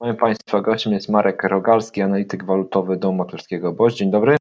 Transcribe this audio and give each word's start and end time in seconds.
Moim 0.00 0.16
Państwa 0.16 0.60
gościem 0.60 0.92
jest 0.92 1.08
Marek 1.08 1.44
Rogalski, 1.44 2.02
analityk 2.02 2.44
walutowy 2.44 2.96
Domu 2.96 3.18
Maklerskiego 3.18 3.72
BOŚ. 3.72 3.94
Dzień 3.94 4.10
dobry. 4.10 4.36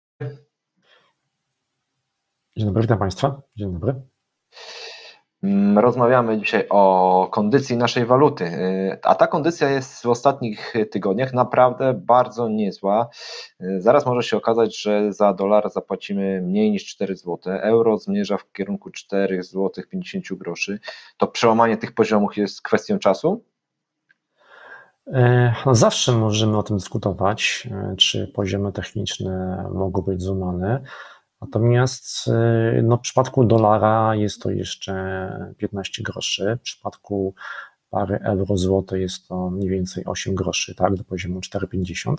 Dzień 2.57 2.65
dobry, 2.67 2.81
witam 2.81 2.99
Państwa. 2.99 3.41
Dzień 3.55 3.73
dobry. 3.73 3.95
Mm, 5.43 5.79
rozmawiamy 5.79 6.39
dzisiaj 6.39 6.65
o 6.69 7.27
kondycji 7.31 7.77
naszej 7.77 8.05
waluty, 8.05 8.45
y, 8.45 8.97
a 9.03 9.15
ta 9.15 9.27
kondycja 9.27 9.69
jest 9.69 10.03
w 10.03 10.05
ostatnich 10.05 10.73
tygodniach 10.91 11.33
naprawdę 11.33 11.93
bardzo 11.93 12.49
niezła. 12.49 13.09
Y, 13.61 13.81
zaraz 13.81 14.05
może 14.05 14.23
się 14.23 14.37
okazać, 14.37 14.81
że 14.81 15.13
za 15.13 15.33
dolar 15.33 15.69
zapłacimy 15.69 16.41
mniej 16.41 16.71
niż 16.71 16.85
4 16.85 17.15
zł. 17.15 17.37
Euro 17.45 17.97
zmierza 17.97 18.37
w 18.37 18.51
kierunku 18.51 18.89
4 18.91 19.43
zł 19.43 19.83
50 19.89 20.25
groszy. 20.31 20.79
To 21.17 21.27
przełamanie 21.27 21.77
tych 21.77 21.91
poziomów 21.91 22.37
jest 22.37 22.61
kwestią 22.61 22.99
czasu? 22.99 23.43
No 25.65 25.75
zawsze 25.75 26.11
możemy 26.11 26.57
o 26.57 26.63
tym 26.63 26.77
dyskutować, 26.77 27.67
e, 27.71 27.95
czy 27.97 28.27
poziomy 28.27 28.71
techniczne 28.71 29.65
mogą 29.73 30.01
być 30.01 30.21
złamane. 30.21 30.81
Natomiast 31.41 32.27
e, 32.27 32.81
no, 32.83 32.97
w 32.97 33.01
przypadku 33.01 33.45
dolara 33.45 34.15
jest 34.15 34.41
to 34.41 34.51
jeszcze 34.51 35.53
15 35.57 36.03
groszy, 36.03 36.57
w 36.59 36.61
przypadku 36.61 37.33
pary 37.89 38.19
euro-złoto 38.23 38.95
jest 38.95 39.27
to 39.27 39.49
mniej 39.49 39.69
więcej 39.69 40.05
8 40.05 40.35
groszy, 40.35 40.75
tak, 40.75 40.95
do 40.95 41.03
poziomu 41.03 41.39
4,50. 41.39 42.15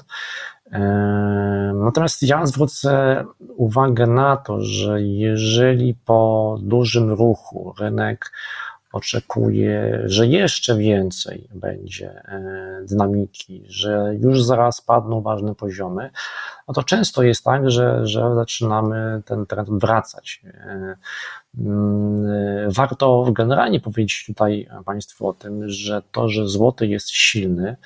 Natomiast 1.85 2.23
ja 2.23 2.47
zwrócę 2.47 3.25
uwagę 3.57 4.07
na 4.07 4.37
to, 4.37 4.63
że 4.63 5.03
jeżeli 5.03 5.95
po 5.95 6.59
dużym 6.63 7.11
ruchu 7.11 7.75
rynek 7.81 8.33
oczekuje, 8.93 10.03
że 10.05 10.27
jeszcze 10.27 10.77
więcej 10.77 11.49
będzie 11.55 12.11
e, 12.11 12.85
dynamiki, 12.89 13.65
że 13.69 14.15
już 14.21 14.45
zaraz 14.45 14.81
padną 14.81 15.21
ważne 15.21 15.55
poziomy, 15.55 16.11
no 16.69 16.75
to 16.75 16.83
często 16.83 17.23
jest 17.23 17.45
tak, 17.45 17.71
że, 17.71 18.07
że 18.07 18.35
zaczynamy 18.35 19.23
ten 19.25 19.47
trend 19.47 19.69
wracać. 19.71 20.43
E, 20.45 20.97
mm, 21.59 22.71
warto 22.71 23.27
generalnie 23.33 23.81
powiedzieć 23.81 24.25
tutaj 24.27 24.69
Państwu 24.85 25.29
o 25.29 25.33
tym, 25.33 25.69
że 25.69 26.03
to, 26.13 26.29
że 26.29 26.49
złoty 26.49 26.87
jest 26.87 27.11
silny, 27.11 27.77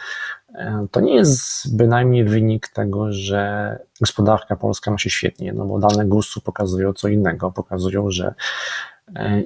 e, 0.54 0.86
to 0.90 1.00
nie 1.00 1.14
jest 1.14 1.76
bynajmniej 1.76 2.24
wynik 2.24 2.68
tego, 2.68 3.12
że 3.12 3.78
gospodarka 4.00 4.56
polska 4.56 4.90
ma 4.90 4.98
się 4.98 5.10
świetnie, 5.10 5.52
no 5.52 5.64
bo 5.66 5.78
dane 5.78 6.06
GUS-u 6.06 6.40
pokazują 6.40 6.92
co 6.92 7.08
innego, 7.08 7.52
pokazują, 7.52 8.10
że 8.10 8.34
E, 8.34 8.93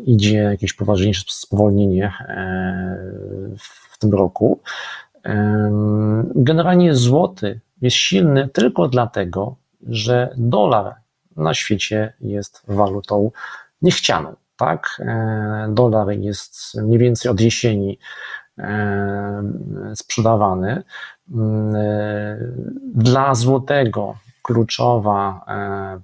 idzie 0.04 0.38
jakieś 0.38 0.72
poważniejsze 0.72 1.24
spowolnienie 1.28 2.12
e, 2.28 2.98
w 3.58 3.98
tym 3.98 4.12
roku. 4.12 4.60
E, 5.24 5.70
generalnie 6.34 6.94
złoty 6.94 7.60
jest 7.80 7.96
silny 7.96 8.48
tylko 8.48 8.88
dlatego, 8.88 9.56
że 9.88 10.34
dolar 10.36 10.94
na 11.36 11.54
świecie 11.54 12.12
jest 12.20 12.62
walutą 12.68 13.30
niechcianą. 13.82 14.36
Tak? 14.56 15.02
Dolar 15.68 16.10
jest 16.10 16.74
mniej 16.74 16.98
więcej 16.98 17.30
od 17.30 17.40
jesieni 17.40 17.98
sprzedawany. 19.94 20.82
Dla 22.94 23.34
złotego 23.34 24.14
kluczowa 24.48 25.44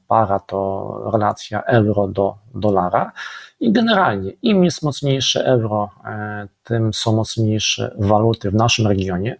para 0.08 0.38
to 0.38 1.10
relacja 1.12 1.62
euro 1.62 2.08
do 2.08 2.34
dolara. 2.54 3.12
I 3.60 3.72
generalnie, 3.72 4.32
im 4.42 4.64
jest 4.64 4.82
mocniejsze 4.82 5.44
euro, 5.46 5.90
e, 6.04 6.48
tym 6.64 6.94
są 6.94 7.12
mocniejsze 7.16 7.94
waluty 7.98 8.50
w 8.50 8.54
naszym 8.54 8.86
regionie. 8.86 9.36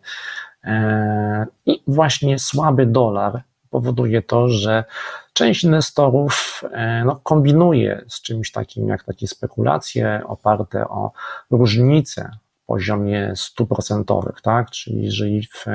E, 0.64 1.46
I 1.66 1.83
właśnie 1.86 2.38
słaby 2.38 2.86
dolar 2.86 3.42
powoduje 3.70 4.22
to, 4.22 4.48
że 4.48 4.84
część 5.33 5.64
inwestorów 5.64 6.62
e, 6.72 7.05
no, 7.05 7.20
kombinuje 7.22 8.05
z 8.08 8.22
czymś 8.22 8.52
takim 8.52 8.89
jak 8.89 9.05
takie 9.05 9.27
spekulacje 9.29 10.23
oparte 10.27 10.89
o 10.89 11.12
różnice 11.50 12.30
w 12.62 12.67
poziomie 12.67 13.33
stóp 13.36 13.68
procentowych, 13.68 14.40
tak? 14.40 14.70
Czyli 14.70 15.05
jeżeli 15.05 15.42
w, 15.42 15.67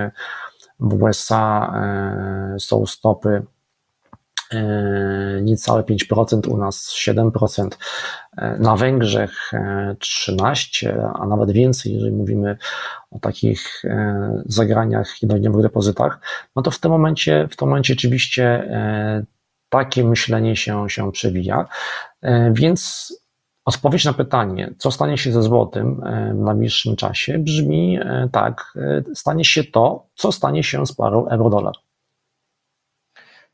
w 0.80 1.04
USA 1.04 1.74
są 2.58 2.86
stopy 2.86 3.46
E, 4.54 5.42
niecałe 5.42 5.84
5%, 5.84 6.48
u 6.48 6.58
nas 6.58 6.94
7%, 6.94 7.78
e, 8.38 8.58
na 8.60 8.76
Węgrzech 8.76 9.52
13%, 10.00 10.88
e, 10.88 11.12
a 11.14 11.28
nawet 11.28 11.52
więcej, 11.52 11.94
jeżeli 11.94 12.12
mówimy 12.12 12.58
o 13.12 13.20
takich 13.20 13.84
zagraniach 14.46 15.22
jednodniowych 15.22 15.62
depozytach, 15.62 16.20
no 16.56 16.62
to 16.62 16.72
w 16.72 16.80
tym 16.80 16.92
momencie, 16.92 17.48
w 17.52 17.56
tym 17.56 17.68
momencie 17.68 17.94
oczywiście 17.94 18.70
takie 19.70 20.04
myślenie 20.04 20.56
się, 20.56 20.90
się 20.90 21.12
przewija. 21.12 21.66
Więc 22.52 23.14
odpowiedź 23.69 24.06
na 24.06 24.13
pytanie, 24.13 24.74
co 24.78 24.91
stanie 24.91 25.18
się 25.18 25.31
ze 25.31 25.44
złotym 25.44 26.02
w 26.34 26.40
najbliższym 26.40 26.96
czasie, 26.96 27.40
brzmi 27.40 28.00
tak, 28.31 28.74
stanie 29.16 29.46
się 29.46 29.63
to, 29.63 30.07
co 30.16 30.31
stanie 30.31 30.63
się 30.63 30.85
z 30.85 30.94
parą 30.94 31.28
euro-dolar. 31.28 31.74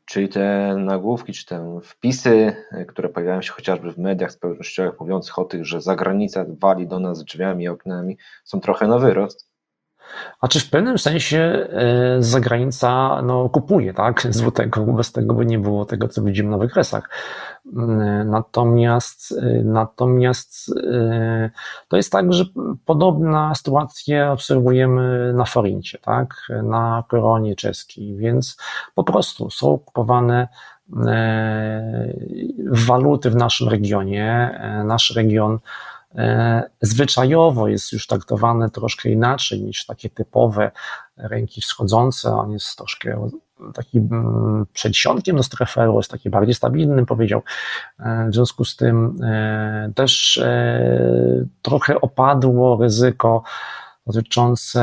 Czyli 0.06 0.28
te 0.28 0.76
nagłówki, 0.78 1.32
czy 1.32 1.46
te 1.46 1.80
wpisy, 1.82 2.56
e, 2.72 2.84
które 2.84 3.08
pojawiają 3.08 3.42
się 3.42 3.52
chociażby 3.52 3.92
w 3.92 3.98
mediach 3.98 4.32
społecznościowych, 4.32 5.00
mówiących 5.00 5.38
o 5.38 5.44
tych, 5.44 5.66
że 5.66 5.80
zagranica 5.80 6.44
wali 6.48 6.86
do 6.86 7.00
nas 7.00 7.24
drzwiami 7.24 7.64
i 7.64 7.68
oknami, 7.68 8.18
są 8.44 8.60
trochę 8.60 8.86
na 8.86 8.98
wyrost. 8.98 9.50
A 10.40 10.48
czy 10.48 10.60
w 10.60 10.70
pewnym 10.70 10.98
sensie 10.98 11.38
e, 11.38 11.66
zagranica 12.22 13.22
no, 13.22 13.48
kupuje 13.48 13.94
tak, 13.94 14.26
złotego, 14.30 14.84
bez 14.84 15.12
tego 15.12 15.34
by 15.34 15.46
nie 15.46 15.58
było 15.58 15.84
tego, 15.84 16.08
co 16.08 16.22
widzimy 16.22 16.50
na 16.50 16.58
wykresach. 16.58 17.10
Mm, 17.76 18.30
natomiast, 18.30 19.32
e, 19.42 19.62
natomiast 19.64 20.72
e, 20.92 21.50
to 21.88 21.96
jest 21.96 22.12
tak, 22.12 22.32
że 22.32 22.44
podobna 22.84 23.54
sytuację 23.54 24.30
obserwujemy 24.30 25.32
na 25.32 25.44
forincie, 25.44 25.98
tak, 25.98 26.34
na 26.62 27.04
koronie 27.08 27.56
czeskiej, 27.56 28.16
więc 28.16 28.56
po 28.94 29.04
prostu 29.04 29.50
są 29.50 29.78
kupowane 29.78 30.48
waluty 32.70 33.30
w 33.30 33.36
naszym 33.36 33.68
regionie. 33.68 34.60
Nasz 34.84 35.10
region 35.16 35.58
zwyczajowo 36.82 37.68
jest 37.68 37.92
już 37.92 38.06
traktowane 38.06 38.70
troszkę 38.70 39.08
inaczej 39.08 39.62
niż 39.62 39.86
takie 39.86 40.10
typowe 40.10 40.70
ręki 41.16 41.60
wschodzące. 41.60 42.34
On 42.34 42.50
jest 42.50 42.76
troszkę 42.76 43.28
takim 43.74 44.08
mm, 44.12 44.66
przedsionkiem 44.72 45.36
do 45.36 45.42
strefy 45.42 45.80
euro, 45.80 45.98
jest 45.98 46.10
taki 46.10 46.30
bardziej 46.30 46.54
stabilny, 46.54 47.06
powiedział. 47.06 47.42
E, 47.98 48.28
w 48.30 48.34
związku 48.34 48.64
z 48.64 48.76
tym 48.76 49.18
e, 49.22 49.92
też 49.94 50.40
trochę 51.62 52.00
opadło 52.00 52.78
ryzyko 52.82 53.42
dotyczące 54.06 54.82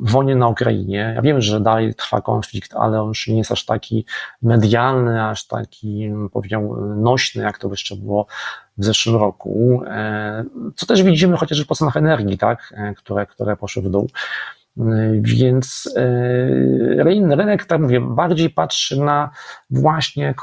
wojny 0.00 0.36
na 0.36 0.48
Ukrainie. 0.48 1.12
Ja 1.14 1.22
wiem, 1.22 1.40
że 1.40 1.60
dalej 1.60 1.94
trwa 1.94 2.20
konflikt, 2.20 2.74
ale 2.74 3.02
on 3.02 3.08
już 3.08 3.28
nie 3.28 3.38
jest 3.38 3.52
aż 3.52 3.64
taki 3.64 4.04
medialny, 4.42 5.24
aż 5.24 5.46
taki, 5.46 6.10
powiedział, 6.32 6.76
nośny, 6.96 7.42
jak 7.42 7.58
to 7.58 7.68
jeszcze 7.68 7.96
było 7.96 8.26
w 8.78 8.84
zeszłym 8.84 9.16
roku. 9.16 9.82
E, 9.86 10.44
co 10.76 10.86
też 10.86 11.02
widzimy 11.02 11.36
chociażby 11.36 11.66
po 11.66 11.74
cenach 11.74 11.96
energii, 11.96 12.38
tak, 12.38 12.74
e, 12.76 12.94
które, 12.94 13.26
które 13.26 13.56
poszły 13.56 13.82
w 13.82 13.90
dół. 13.90 14.08
Więc 15.20 15.94
e, 15.96 17.04
rynek, 17.36 17.64
tak 17.64 17.80
mówię, 17.80 18.00
bardziej 18.00 18.50
patrzy 18.50 19.00
na 19.00 19.30
właśnie 19.70 20.28
e, 20.28 20.34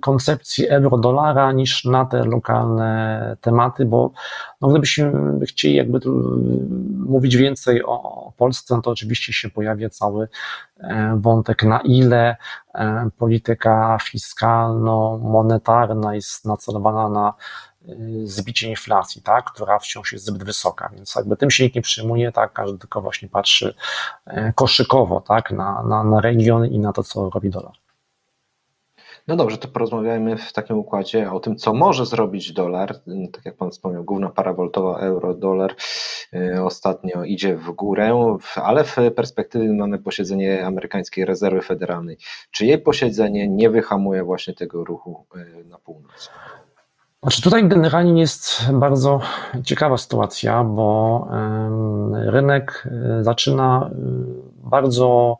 koncepcję 0.00 0.70
euro-dolara 0.70 1.52
niż 1.52 1.84
na 1.84 2.04
te 2.04 2.24
lokalne 2.24 3.36
tematy, 3.40 3.84
bo 3.84 4.10
no 4.60 4.68
gdybyśmy 4.68 5.12
chcieli 5.46 5.74
jakby 5.74 6.00
mówić 7.06 7.36
więcej 7.36 7.84
o 7.84 8.32
Polsce, 8.36 8.76
no 8.76 8.82
to 8.82 8.90
oczywiście 8.90 9.32
się 9.32 9.50
pojawia 9.50 9.90
cały 9.90 10.28
e, 10.78 11.18
wątek, 11.20 11.62
na 11.62 11.80
ile 11.80 12.36
polityka 13.18 13.98
fiskalno-monetarna 14.02 16.14
jest 16.14 16.44
nacelowana 16.44 17.08
na 17.08 17.34
zbicie 18.24 18.68
inflacji, 18.68 19.22
tak, 19.22 19.44
która 19.44 19.78
wciąż 19.78 20.12
jest 20.12 20.24
zbyt 20.24 20.44
wysoka, 20.44 20.90
więc 20.94 21.14
jakby 21.14 21.36
tym 21.36 21.50
się 21.50 21.64
nikt 21.64 21.76
nie 21.76 21.82
przyjmuje, 21.82 22.32
tak, 22.32 22.52
każdy 22.52 22.78
tylko 22.78 23.00
właśnie 23.00 23.28
patrzy 23.28 23.74
e, 24.26 24.52
koszykowo, 24.52 25.20
tak, 25.20 25.50
na, 25.50 25.82
na, 25.82 26.04
na 26.04 26.20
region 26.20 26.66
i 26.66 26.78
na 26.78 26.92
to, 26.92 27.02
co 27.02 27.30
robi 27.30 27.50
dolar. 27.50 27.72
No 29.28 29.36
dobrze, 29.36 29.58
to 29.58 29.68
porozmawiajmy 29.68 30.36
w 30.36 30.52
takim 30.52 30.78
układzie 30.78 31.32
o 31.32 31.40
tym, 31.40 31.56
co 31.56 31.74
może 31.74 32.06
zrobić 32.06 32.52
dolar. 32.52 32.94
Tak 33.32 33.44
jak 33.44 33.56
Pan 33.56 33.70
wspomniał, 33.70 34.04
główna 34.04 34.28
para 34.28 34.52
woltowa 34.52 34.98
euro-dolar 34.98 35.74
y, 36.34 36.62
ostatnio 36.64 37.24
idzie 37.24 37.56
w 37.56 37.70
górę, 37.70 38.30
ale 38.54 38.84
w 38.84 38.96
perspektywie 39.16 39.72
mamy 39.72 39.98
posiedzenie 39.98 40.66
amerykańskiej 40.66 41.24
rezerwy 41.24 41.62
federalnej. 41.62 42.16
Czy 42.50 42.66
jej 42.66 42.78
posiedzenie 42.78 43.48
nie 43.48 43.70
wyhamuje 43.70 44.24
właśnie 44.24 44.54
tego 44.54 44.84
ruchu 44.84 45.26
y, 45.36 45.64
na 45.64 45.78
północ? 45.78 46.30
Znaczy 47.22 47.42
tutaj 47.42 47.68
generalnie 47.68 48.20
jest 48.20 48.70
bardzo 48.72 49.20
ciekawa 49.64 49.96
sytuacja, 49.96 50.64
bo 50.64 51.28
rynek 52.12 52.88
e, 52.90 53.24
zaczyna 53.24 53.90
bardzo 54.56 55.38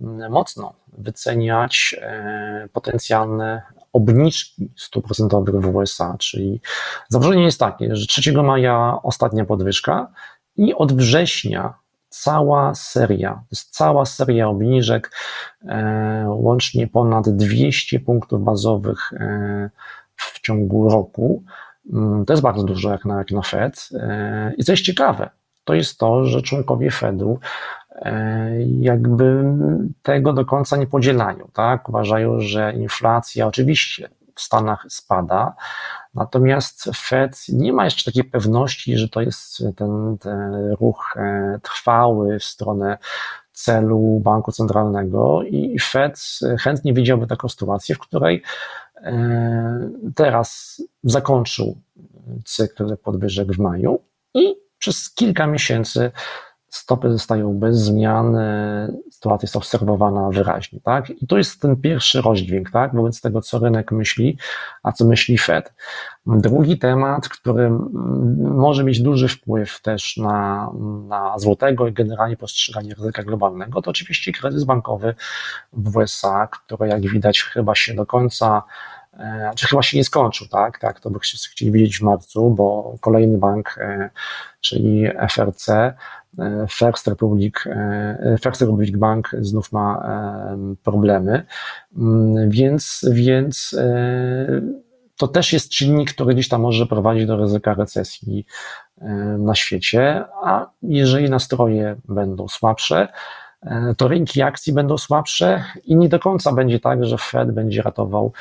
mm, 0.00 0.32
mocno 0.32 0.72
wyceniać 0.98 1.96
e, 2.00 2.68
potencjalne 2.72 3.62
obniżki 3.92 4.70
stóp 4.76 5.04
procentowych 5.04 5.60
w 5.60 5.76
USA, 5.76 6.16
czyli 6.18 6.60
założenie 7.08 7.44
jest 7.44 7.60
takie, 7.60 7.96
że 7.96 8.06
3 8.06 8.32
maja 8.32 8.98
ostatnia 9.02 9.44
podwyżka 9.44 10.08
i 10.56 10.74
od 10.74 10.92
września 10.92 11.74
cała 12.08 12.74
seria, 12.74 13.30
to 13.30 13.46
jest 13.52 13.70
cała 13.70 14.04
seria 14.04 14.48
obniżek, 14.48 15.10
e, 15.68 16.24
łącznie 16.28 16.86
ponad 16.86 17.28
200 17.28 18.00
punktów 18.00 18.44
bazowych 18.44 19.12
e, 19.12 19.70
w 20.16 20.40
ciągu 20.40 20.88
roku. 20.88 21.42
Mm, 21.92 22.24
to 22.24 22.32
jest 22.32 22.42
bardzo 22.42 22.62
dużo 22.62 22.90
jak 22.90 23.04
na, 23.04 23.18
jak 23.18 23.30
na 23.30 23.42
Fed. 23.42 23.88
E, 23.94 24.52
I 24.56 24.64
co 24.64 24.72
jest 24.72 24.84
ciekawe, 24.84 25.30
to 25.64 25.74
jest 25.74 25.98
to, 25.98 26.24
że 26.24 26.42
członkowie 26.42 26.90
Fedu 26.90 27.38
jakby 28.80 29.44
tego 30.02 30.32
do 30.32 30.44
końca 30.44 30.76
nie 30.76 30.86
podzielają, 30.86 31.48
tak? 31.52 31.88
Uważają, 31.88 32.40
że 32.40 32.72
inflacja 32.72 33.46
oczywiście 33.46 34.08
w 34.34 34.40
Stanach 34.40 34.86
spada, 34.88 35.54
Natomiast 36.14 36.90
Fed 36.96 37.48
nie 37.48 37.72
ma 37.72 37.84
jeszcze 37.84 38.04
takiej 38.04 38.24
pewności, 38.24 38.98
że 38.98 39.08
to 39.08 39.20
jest 39.20 39.62
ten, 39.76 40.18
ten 40.20 40.72
ruch 40.80 41.14
e, 41.16 41.58
trwały 41.62 42.38
w 42.38 42.44
stronę 42.44 42.98
celu 43.52 44.20
banku 44.24 44.52
centralnego 44.52 45.42
i 45.42 45.78
Fed 45.78 46.20
chętnie 46.60 46.92
widziałby 46.92 47.26
taką 47.26 47.48
sytuację, 47.48 47.94
w 47.94 47.98
której 47.98 48.36
e, 48.36 48.42
teraz 50.14 50.82
zakończył 51.04 51.78
cykl 52.44 52.96
podwyżek 52.96 53.52
w 53.52 53.58
maju 53.58 54.04
i 54.34 54.54
przez 54.78 55.14
kilka 55.14 55.46
miesięcy 55.46 56.10
stopy 56.76 57.12
zostają 57.12 57.58
bez 57.58 57.76
zmian, 57.76 58.36
e, 58.36 58.92
sytuacja 59.10 59.46
jest 59.46 59.56
obserwowana 59.56 60.30
wyraźnie, 60.30 60.80
tak? 60.80 61.10
I 61.10 61.26
to 61.26 61.38
jest 61.38 61.60
ten 61.60 61.76
pierwszy 61.76 62.22
rozdźwięk, 62.22 62.70
tak? 62.70 62.94
Wobec 62.94 63.20
tego, 63.20 63.40
co 63.40 63.58
rynek 63.58 63.92
myśli, 63.92 64.38
a 64.82 64.92
co 64.92 65.04
myśli 65.04 65.38
Fed. 65.38 65.72
Drugi 66.26 66.78
temat, 66.78 67.28
który 67.28 67.70
może 68.38 68.84
mieć 68.84 69.00
duży 69.00 69.28
wpływ 69.28 69.80
też 69.80 70.16
na, 70.16 70.70
na 71.08 71.38
złotego 71.38 71.88
i 71.88 71.92
generalnie 71.92 72.36
postrzeganie 72.36 72.94
ryzyka 72.94 73.22
globalnego, 73.22 73.82
to 73.82 73.90
oczywiście 73.90 74.32
kryzys 74.32 74.64
bankowy 74.64 75.14
w 75.72 75.96
USA, 75.96 76.46
który 76.46 76.88
jak 76.88 77.00
widać 77.00 77.40
chyba 77.40 77.74
się 77.74 77.94
do 77.94 78.06
końca 78.06 78.62
e, 79.18 79.50
czy 79.56 79.66
chyba 79.66 79.82
się 79.82 79.96
nie 79.96 80.04
skończył, 80.04 80.48
tak? 80.48 80.78
Tak, 80.78 81.00
to 81.00 81.10
by 81.10 81.18
chcieli 81.20 81.72
widzieć 81.72 81.98
w 81.98 82.02
marcu, 82.02 82.50
bo 82.50 82.94
kolejny 83.00 83.38
bank, 83.38 83.78
e, 83.78 84.10
czyli 84.60 85.06
FRC, 85.28 85.94
First 86.70 87.06
Republic, 87.06 87.54
e, 87.66 88.36
First 88.42 88.60
Republic 88.60 88.96
Bank 88.96 89.30
znów 89.40 89.72
ma 89.72 90.02
e, 90.04 90.74
problemy, 90.82 91.46
mm, 91.96 92.50
więc, 92.50 93.00
więc 93.12 93.76
to 95.16 95.28
też 95.28 95.52
jest 95.52 95.70
czynnik, 95.70 96.12
który 96.12 96.34
gdzieś 96.34 96.48
tam 96.48 96.60
może 96.60 96.86
prowadzić 96.86 97.26
do 97.26 97.36
ryzyka 97.36 97.74
recesji 97.74 98.46
na 99.38 99.54
świecie, 99.54 100.24
a 100.44 100.70
jeżeli 100.82 101.30
nastroje 101.30 101.96
będą 102.08 102.48
słabsze, 102.48 103.08
to 103.96 104.08
rynki 104.08 104.42
akcji 104.42 104.72
będą 104.72 104.98
słabsze 104.98 105.64
i 105.84 105.96
nie 105.96 106.08
do 106.08 106.18
końca 106.18 106.52
będzie 106.52 106.80
tak, 106.80 107.04
że 107.04 107.18
Fed 107.18 107.52
będzie 107.52 107.82
ratował 107.82 108.32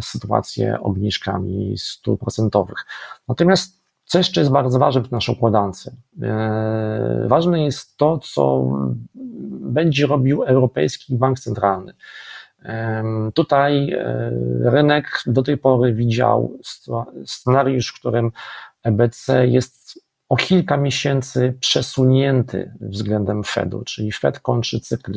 sytuację 0.00 0.80
obniżkami 0.80 1.78
stóp 1.78 2.20
procentowych. 2.20 2.86
Natomiast 3.28 3.79
co 4.10 4.18
jeszcze 4.18 4.40
jest 4.40 4.52
bardzo 4.52 4.78
ważne 4.78 5.02
w 5.02 5.10
naszej 5.10 5.34
układance? 5.34 5.90
E, 6.22 7.24
ważne 7.28 7.64
jest 7.64 7.96
to, 7.96 8.18
co 8.18 8.72
będzie 9.50 10.06
robił 10.06 10.42
Europejski 10.42 11.16
Bank 11.16 11.40
Centralny. 11.40 11.92
Tutaj 13.34 13.92
e, 13.92 14.30
rynek 14.64 15.22
do 15.26 15.42
tej 15.42 15.58
pory 15.58 15.94
widział 15.94 16.58
scenariusz, 17.26 17.88
w 17.88 17.98
którym 17.98 18.32
EBC 18.82 19.46
jest 19.46 20.04
o 20.28 20.36
kilka 20.36 20.76
miesięcy 20.76 21.54
przesunięty 21.60 22.72
względem 22.80 23.44
Fedu, 23.44 23.82
czyli 23.84 24.12
Fed 24.12 24.40
kończy 24.40 24.80
cykl 24.80 25.12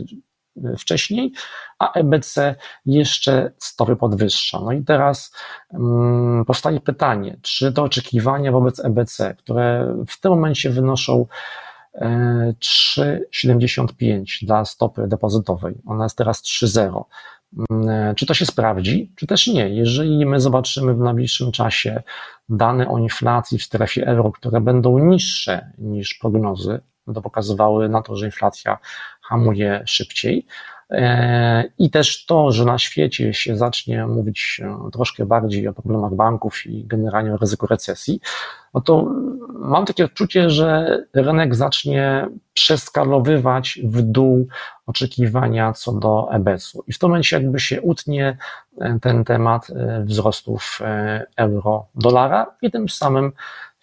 wcześniej, 0.78 1.32
a 1.80 1.94
EBC 1.94 2.56
jeszcze 2.86 3.52
stopy 3.58 3.96
podwyższa. 3.96 4.60
No 4.60 4.72
i 4.72 4.84
teraz 4.84 5.36
um, 5.70 6.44
powstaje 6.48 6.80
pytanie, 6.80 7.38
czy 7.42 7.74
te 7.74 7.82
oczekiwania 7.82 8.52
wobec 8.52 8.86
EBC, 8.86 9.36
które 9.40 9.96
w 10.08 10.20
tym 10.20 10.32
momencie 10.32 10.70
wynoszą 10.70 11.28
3,75 12.02 14.44
e, 14.44 14.46
dla 14.46 14.66
stopy 14.66 15.08
depozytowej, 15.08 15.76
ona 15.86 16.04
jest 16.04 16.18
teraz 16.18 16.44
3,0. 16.44 17.04
Mm, 17.70 17.90
e, 17.90 18.16
czy 18.16 18.26
to 18.26 18.34
się 18.34 18.46
sprawdzi, 18.46 19.14
czy 19.16 19.28
też 19.28 19.48
nie? 19.48 19.70
Jeżeli 19.70 20.26
my 20.26 20.40
zobaczymy 20.40 20.94
w 20.94 21.00
najbliższym 21.00 21.52
czasie 21.52 22.04
dane 22.50 22.88
o 22.88 22.98
inflacji 22.98 23.58
w 23.58 23.64
strefie 23.64 24.08
euro, 24.08 24.32
które 24.32 24.62
będą 24.62 25.00
niższe 25.00 25.72
niż 25.78 26.14
prognozy, 26.14 26.80
to 27.14 27.22
pokazywały 27.22 27.90
na 27.90 28.02
to, 28.02 28.16
że 28.16 28.26
inflacja 28.26 28.78
hamuje 29.22 29.84
szybciej. 29.86 30.46
E, 30.90 31.64
I 31.78 31.90
też 31.90 32.26
to, 32.26 32.52
że 32.52 32.66
na 32.66 32.80
świecie 32.80 33.34
się 33.34 33.58
zacznie 33.58 34.08
mówić 34.08 34.62
troszkę 34.94 35.26
bardziej 35.26 35.68
o 35.68 35.74
problemach 35.74 36.14
banków 36.14 36.66
i 36.66 36.86
generalnie 36.86 37.34
o 37.34 37.38
ryzyku 37.38 37.68
recesji, 37.68 38.20
no 38.74 38.82
to 38.82 39.12
mam 39.50 39.86
takie 39.86 40.06
odczucie, 40.06 40.50
że 40.50 40.98
rynek 41.14 41.56
zacznie 41.56 42.28
przeskalowywać 42.54 43.80
w 43.84 44.02
dół 44.02 44.48
oczekiwania 44.86 45.74
co 45.74 45.92
do 45.92 46.28
EBS-u. 46.32 46.84
I 46.88 46.94
w 46.94 47.00
tym 47.00 47.10
momencie 47.10 47.36
jakby 47.36 47.60
się 47.60 47.82
utnie 47.82 48.38
ten 49.02 49.24
temat 49.24 49.70
e, 49.70 50.04
wzrostów 50.06 50.80
e, 50.82 51.26
euro-dolara 51.38 52.56
i 52.62 52.72
tym 52.72 52.90
samym 52.90 53.32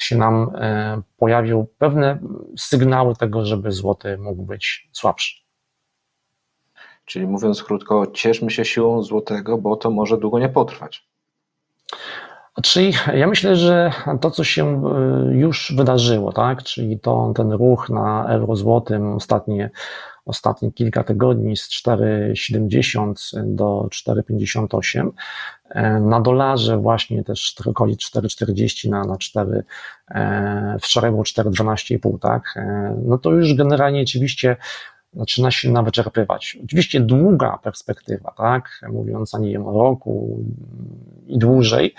się 0.03 0.17
nam 0.17 0.51
e, 0.55 1.03
pojawią 1.17 1.67
pewne 1.79 2.19
sygnały 2.59 3.17
tego, 3.17 3.45
żeby 3.45 3.73
złoty 3.73 4.19
mógł 4.19 4.43
być 4.43 4.89
słabszy. 4.93 5.35
Czyli 7.05 7.27
mówiąc 7.27 7.63
krótko, 7.63 8.07
cieszmy 8.07 8.51
się 8.51 8.65
siłą 8.65 9.03
złotego, 9.03 9.59
bo 9.59 9.77
to 9.77 9.91
może 9.91 10.19
długo 10.19 10.39
nie 10.39 10.49
potrwać. 10.49 11.11
Czyli 12.63 12.93
ja 13.15 13.27
myślę, 13.27 13.57
że 13.57 13.93
to, 14.21 14.31
co 14.31 14.45
się 14.45 14.83
e, 14.85 15.35
już 15.35 15.73
wydarzyło, 15.77 16.33
tak, 16.33 16.63
czyli 16.63 17.01
to, 17.01 17.33
ten 17.37 17.53
ruch 17.53 17.89
na 17.89 18.27
euro 18.29 18.57
złotym 18.57 19.15
ostatnie, 19.15 19.71
ostatnie 20.27 20.73
kilka 20.73 21.05
tygodni 21.05 21.57
z 21.57 21.69
4,70 21.69 23.55
do 23.55 23.89
4,58, 23.91 25.11
e, 25.71 26.01
na 26.01 26.21
dolarze 26.21 26.79
właśnie 26.79 27.25
też 27.25 27.57
okolic 27.67 28.01
4,40 28.01 28.91
na, 28.91 29.05
na 29.05 29.17
4, 29.17 29.65
e, 30.11 30.77
wczoraj 30.83 31.11
było 31.11 31.23
4,12,5, 31.23 32.19
tak, 32.19 32.55
no 33.05 33.19
to 33.19 33.31
już 33.31 33.55
generalnie 33.55 34.03
oczywiście 34.03 34.57
zaczyna 35.13 35.51
się 35.51 35.71
nawyczerpywać. 35.71 36.59
Oczywiście 36.65 37.01
długa 37.01 37.59
perspektywa, 37.63 38.35
tak, 38.37 38.81
mówiąc, 38.89 39.35
nie 39.35 39.51
wiem, 39.51 39.67
o 39.67 39.73
roku 39.73 40.39
i 41.27 41.39
dłużej, 41.39 41.95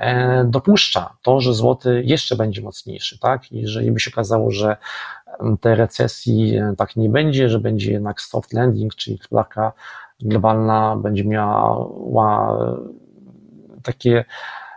E, 0.00 0.44
dopuszcza 0.44 1.16
to, 1.22 1.40
że 1.40 1.54
złoty 1.54 2.02
jeszcze 2.04 2.36
będzie 2.36 2.62
mocniejszy, 2.62 3.18
tak? 3.18 3.52
Jeżeli 3.52 3.92
by 3.92 4.00
się 4.00 4.10
okazało, 4.10 4.50
że 4.50 4.76
tej 5.60 5.74
recesji 5.74 6.56
e, 6.56 6.74
tak 6.76 6.96
nie 6.96 7.08
będzie, 7.08 7.48
że 7.48 7.60
będzie 7.60 7.92
jednak 7.92 8.20
soft 8.20 8.52
landing, 8.52 8.94
czyli 8.94 9.16
gospodarka 9.16 9.72
globalna 10.20 10.96
będzie 10.96 11.24
miała 11.24 12.58
takie 13.82 14.24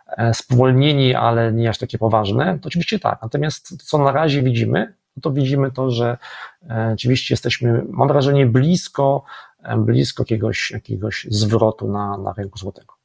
e, 0.07 0.33
spowolnienie, 0.33 1.19
ale 1.19 1.53
nie 1.53 1.69
aż 1.69 1.77
takie 1.77 1.97
poważne, 1.97 2.59
to 2.59 2.67
oczywiście 2.67 2.99
tak. 2.99 3.21
Natomiast 3.21 3.89
co 3.89 3.97
na 3.97 4.11
razie 4.11 4.43
widzimy, 4.43 4.93
to 5.21 5.31
widzimy 5.31 5.71
to, 5.71 5.91
że 5.91 6.17
oczywiście 6.93 7.33
jesteśmy, 7.33 7.85
mam 7.89 8.07
wrażenie, 8.07 8.45
blisko, 8.45 9.23
blisko 9.77 10.23
jakiegoś, 10.23 10.71
jakiegoś 10.71 11.27
zwrotu 11.29 11.91
na, 11.91 12.17
na 12.17 12.33
rynku 12.33 12.57
złotego. 12.59 12.98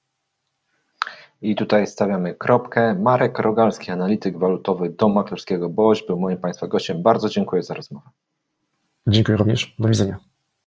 I 1.45 1.55
tutaj 1.55 1.87
stawiamy 1.87 2.35
kropkę. 2.35 2.95
Marek 2.95 3.39
Rogalski, 3.39 3.91
analityk 3.91 4.39
walutowy 4.39 4.91
do 4.91 5.09
maklerskiego 5.09 5.69
BOŚ, 5.69 6.07
był 6.07 6.21
moim 6.21 6.39
Państwa 6.39 6.67
gościem. 6.67 7.03
Bardzo 7.03 7.29
dziękuję 7.29 7.63
za 7.63 7.75
rozmowę. 7.75 8.11
Dziękuję 9.07 9.39
również. 9.39 9.75
Do 9.79 9.89
widzenia. 9.89 10.19